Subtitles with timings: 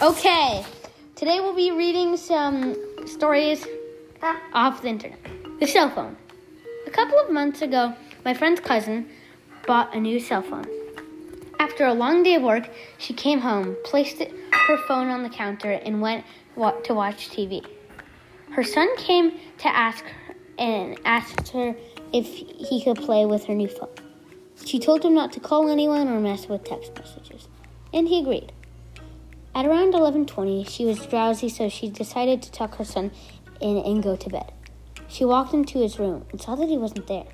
[0.00, 0.64] Okay,
[1.16, 2.76] today we'll be reading some
[3.08, 3.66] stories
[4.54, 5.18] off the internet.
[5.58, 6.16] The cell phone.
[6.86, 7.92] A couple of months ago,
[8.24, 9.08] my friend's cousin
[9.66, 10.66] bought a new cell phone.
[11.58, 15.28] After a long day of work, she came home, placed it, her phone on the
[15.28, 16.24] counter, and went
[16.54, 17.66] wa- to watch TV.
[18.52, 21.74] Her son came to ask her and asked her
[22.12, 23.90] if he could play with her new phone.
[24.64, 27.48] She told him not to call anyone or mess with text messages,
[27.92, 28.52] and he agreed.
[29.58, 33.10] At around 11:20, she was drowsy, so she decided to tuck her son
[33.60, 34.52] in and go to bed.
[35.08, 37.26] She walked into his room and saw that he wasn't there.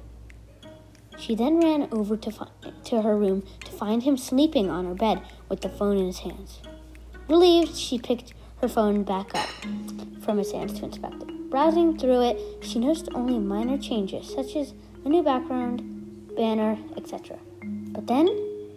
[1.18, 2.32] She then ran over to,
[2.84, 5.20] to her room to find him sleeping on her bed
[5.50, 6.62] with the phone in his hands.
[7.28, 8.32] Relieved, she picked
[8.62, 9.50] her phone back up
[10.22, 11.50] from his hands to inspect it.
[11.50, 14.72] Browsing through it, she noticed only minor changes, such as
[15.04, 15.82] a new background,
[16.34, 17.36] banner, etc.
[17.92, 18.28] But then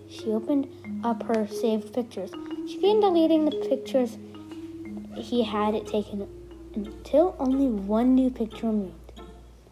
[0.10, 0.68] she opened
[1.06, 2.32] up her saved pictures.
[2.68, 4.18] She began deleting the pictures
[5.16, 6.28] he had it taken
[6.76, 8.94] until only one new picture remained.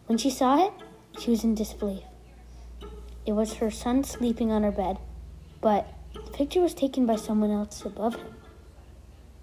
[0.06, 0.72] When she saw it,
[1.20, 2.02] she was in disbelief.
[3.26, 4.98] It was her son sleeping on her bed,
[5.60, 8.34] but the picture was taken by someone else above him,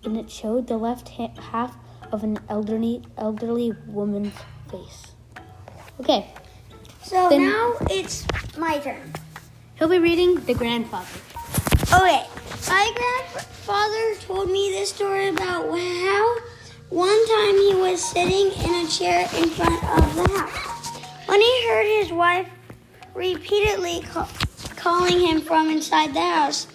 [0.04, 1.76] and it showed the left ha- half
[2.12, 4.34] of an elderly elderly woman's
[4.72, 5.12] face.
[6.00, 6.34] Okay,
[7.04, 8.26] So Then- now it's
[8.58, 9.14] my turn.
[9.76, 11.06] he'll be reading The Grandfather.
[11.94, 12.26] Okay,
[12.68, 16.38] my grandfather told me this story about how
[16.90, 20.98] one time he was sitting in a chair in front of the house
[21.28, 22.48] when he heard his wife
[23.14, 24.30] repeatedly ca-
[24.76, 26.68] calling him from inside the house.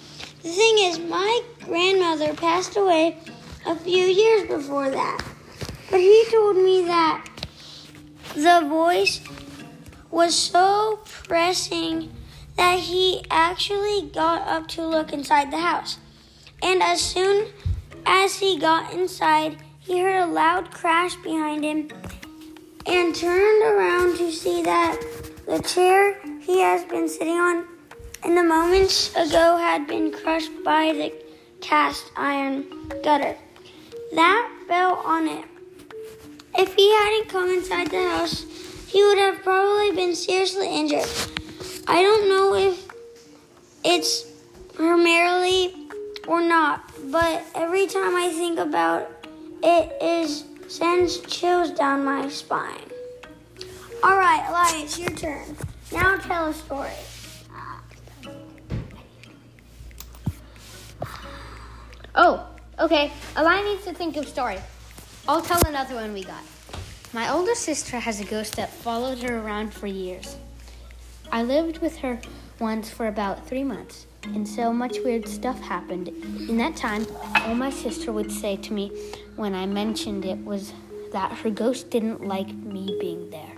[0.43, 3.19] The thing is, my grandmother passed away
[3.67, 5.25] a few years before that,
[5.91, 7.27] but he told me that
[8.35, 9.21] the voice
[10.11, 12.13] was so pressing
[12.59, 15.97] that he actually got up to look inside the house.
[16.61, 17.47] And as soon
[18.05, 21.89] as he got inside, he heard a loud crash behind him
[22.85, 25.01] and turned around to see that
[25.47, 27.65] the chair he has been sitting on
[28.25, 31.13] in the moments ago had been crushed by the
[31.61, 32.65] cast iron
[33.05, 33.37] gutter.
[34.15, 35.45] That fell on it.
[36.59, 38.45] If he hadn't come inside the house,
[38.89, 41.07] he would have probably been seriously injured.
[41.91, 42.87] I don't know if
[43.83, 44.27] it's
[44.75, 45.75] primarily
[46.27, 49.11] or not, but every time I think about
[49.63, 52.91] it, it sends chills down my spine.
[54.03, 55.57] All right, Elias, your turn.
[55.91, 56.91] Now tell a story.
[62.15, 62.47] Oh,
[62.79, 63.11] okay.
[63.39, 64.59] Eli needs to think of story.
[65.27, 66.43] I'll tell another one we got.
[67.15, 70.37] My older sister has a ghost that followed her around for years.
[71.31, 72.21] I lived with her
[72.59, 76.09] once for about three months, and so much weird stuff happened.
[76.09, 77.07] In that time,
[77.43, 78.91] all my sister would say to me
[79.37, 80.73] when I mentioned it was
[81.13, 83.53] that her ghost didn't like me being there.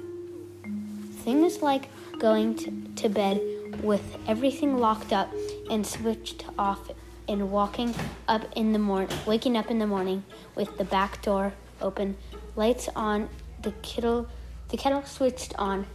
[1.25, 1.89] Things like
[2.19, 2.71] going to,
[3.03, 3.41] to bed
[3.83, 5.33] with everything locked up
[5.71, 6.91] and switched off
[7.29, 7.95] and walking
[8.27, 10.25] up in the morning, waking up in the morning
[10.57, 12.17] with the back door open,
[12.57, 13.29] lights on,
[13.63, 14.27] the kettle,
[14.69, 15.87] the kettle switched on.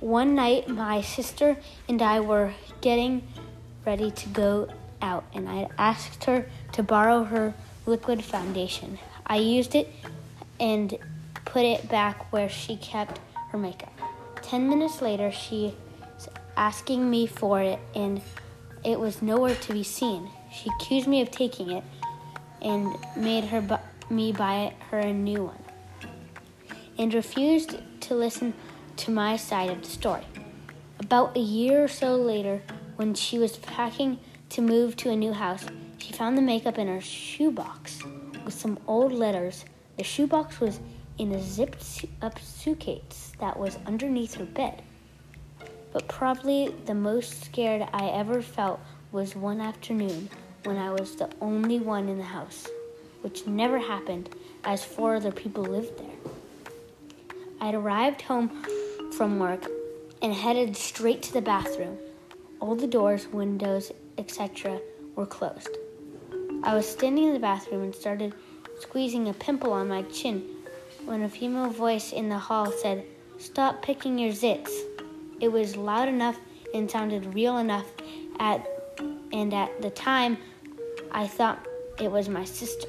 [0.00, 1.56] One night, my sister
[1.88, 3.26] and I were getting
[3.84, 4.68] ready to go
[5.00, 7.54] out, and I asked her to borrow her
[7.86, 8.98] liquid foundation.
[9.26, 9.88] I used it
[10.60, 10.96] and
[11.44, 13.92] put it back where she kept her makeup.
[14.42, 15.74] Ten minutes later, she
[16.14, 18.20] was asking me for it, and
[18.84, 20.30] it was nowhere to be seen.
[20.52, 21.84] She accused me of taking it
[22.62, 25.64] and made her bu- me buy her a new one,
[26.98, 28.54] and refused to listen
[28.96, 30.24] to my side of the story.
[30.98, 32.62] About a year or so later,
[32.96, 34.18] when she was packing
[34.50, 35.66] to move to a new house,
[35.98, 38.02] she found the makeup in her shoebox
[38.44, 39.64] with some old letters.
[39.98, 40.80] The shoebox was
[41.18, 44.82] in a zipped up suitcase that was underneath her bed.
[45.92, 48.80] But probably the most scared I ever felt
[49.12, 50.28] was one afternoon
[50.64, 52.66] when I was the only one in the house,
[53.22, 54.30] which never happened
[54.64, 56.34] as four other people lived there.
[57.60, 58.64] I'd arrived home
[59.16, 59.66] from work
[60.20, 61.96] and headed straight to the bathroom.
[62.60, 64.78] All the doors, windows, etc.
[65.14, 65.78] were closed.
[66.62, 68.34] I was standing in the bathroom and started
[68.78, 70.44] squeezing a pimple on my chin
[71.06, 73.06] when a female voice in the hall said,
[73.38, 74.70] Stop picking your zits.
[75.40, 76.38] It was loud enough
[76.74, 77.86] and sounded real enough
[78.38, 78.68] at
[79.32, 80.36] and at the time
[81.10, 81.66] I thought
[82.00, 82.88] it was my sister.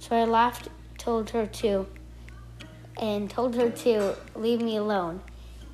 [0.00, 1.86] So I laughed, told her to
[3.00, 5.20] and told her to leave me alone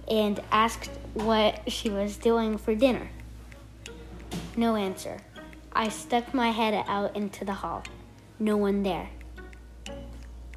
[0.09, 3.09] and asked what she was doing for dinner.
[4.57, 5.19] No answer.
[5.73, 7.83] I stuck my head out into the hall.
[8.39, 9.09] no one there.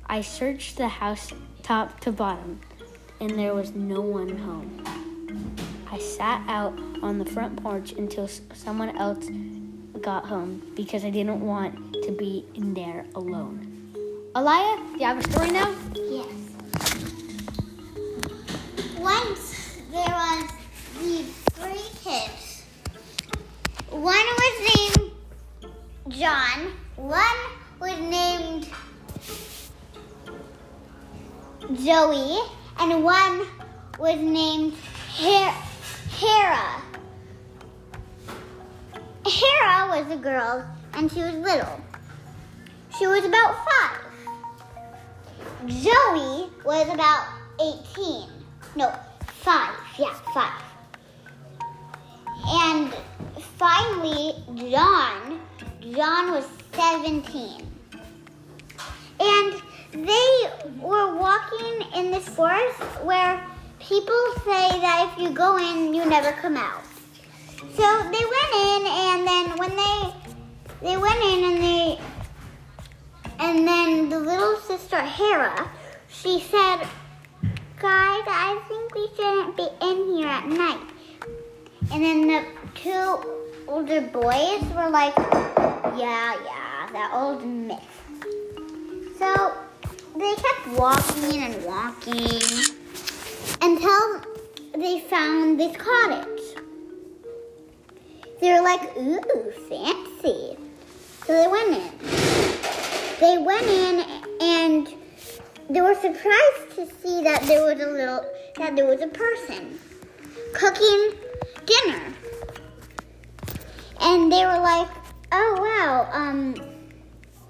[0.07, 1.31] I searched the house
[1.63, 2.59] top to bottom,
[3.19, 4.83] and there was no one home.
[5.91, 9.27] I sat out on the front porch until someone else
[10.01, 13.91] got home because I didn't want to be in there alone.
[14.35, 15.73] Alaya, do you have a story now?
[19.07, 20.51] Once there was
[20.99, 22.63] these three kids.
[23.89, 25.11] One was named
[26.09, 26.73] John.
[26.97, 27.39] One
[27.79, 28.67] was named
[31.85, 32.37] Joey,
[32.79, 33.47] and one
[33.97, 34.73] was named
[35.21, 35.55] Her-
[36.19, 36.81] Hera.
[39.25, 40.65] Hera was a girl,
[40.95, 41.79] and she was little.
[42.99, 44.01] She was about five.
[45.71, 47.25] Zoe was about
[47.61, 48.37] 18.
[48.77, 48.93] No,
[49.41, 49.73] five.
[49.97, 50.61] Yeah, five.
[52.45, 52.93] And
[53.57, 54.35] finally,
[54.69, 55.39] John.
[55.95, 57.65] John was 17.
[59.19, 59.61] And
[59.93, 63.43] they were walking in this forest where
[63.79, 66.83] people say that if you go in, you never come out.
[67.73, 70.13] So they went in, and then when they
[70.83, 71.99] they went in and they
[73.39, 75.67] and then the little sister Hera,
[76.09, 76.87] she said,
[77.79, 80.79] "Guys, I think we shouldn't be in here at night."
[81.91, 82.45] And then the
[82.75, 83.07] two
[83.67, 85.15] older boys were like,
[85.95, 87.77] "Yeah, yeah, that old myth."
[89.19, 89.53] So
[90.15, 92.41] they kept walking and walking
[93.61, 94.21] until
[94.75, 96.43] they found this cottage.
[98.41, 100.57] They were like, "Ooh, fancy!"
[101.25, 102.17] So they went in
[103.19, 104.05] they went in
[104.41, 104.93] and
[105.69, 108.25] they were surprised to see that there was a little
[108.55, 109.79] that there was a person
[110.53, 111.13] cooking
[111.65, 112.01] dinner.
[113.99, 114.87] And they were like
[115.31, 116.55] oh wow um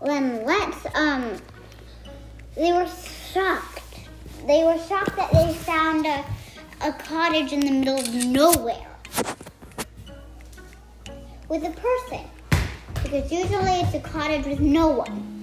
[0.03, 1.37] then let's um
[2.55, 2.87] they were
[3.33, 3.83] shocked.
[4.47, 6.25] They were shocked that they found a,
[6.81, 8.87] a cottage in the middle of nowhere
[11.49, 12.25] with a person.
[13.03, 15.37] Because usually it's a cottage with no one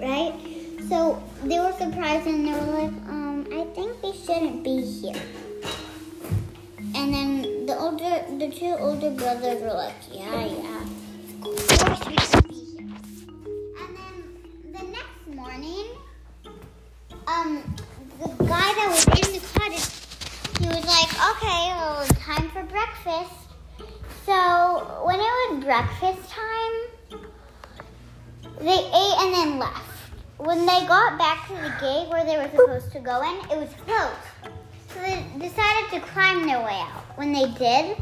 [0.00, 0.49] right?
[0.90, 5.22] So they were surprised and they were like, um, I think we shouldn't be here.
[6.96, 10.82] And then the older, the two older brothers were like, yeah, yeah,
[11.44, 12.88] of course we should be here.
[13.78, 15.86] And then the next morning,
[17.28, 17.62] um,
[18.18, 19.86] the guy that was in the cottage,
[20.58, 23.30] he was like, okay, well, time for breakfast.
[24.26, 27.20] So when it was breakfast time,
[28.58, 29.89] they ate and then left.
[30.40, 33.58] When they got back to the gate where they were supposed to go in, it
[33.58, 34.54] was closed.
[34.88, 37.18] So they decided to climb their way out.
[37.18, 37.98] When they did,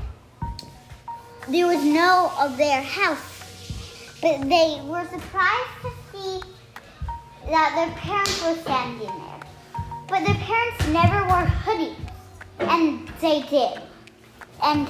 [1.48, 4.14] there was no of their house.
[4.22, 6.40] But they were surprised to see
[7.50, 9.40] that their parents were standing there.
[10.06, 11.96] But their parents never wore hoodies.
[12.60, 13.82] And they did.
[14.62, 14.86] And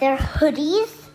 [0.00, 1.10] their hoodies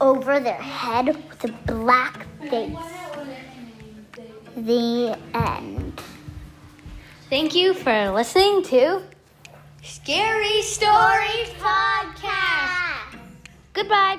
[0.00, 3.07] over their head with a black face.
[4.66, 6.02] The end.
[7.30, 9.02] Thank you for listening to
[9.84, 12.18] Scary Stories Podcast.
[13.12, 13.18] Podcast.
[13.72, 14.18] Goodbye.